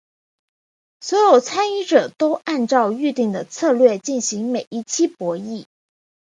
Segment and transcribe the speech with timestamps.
[1.01, 5.65] 所有参与者都按照预定的策略进行每一期博弈。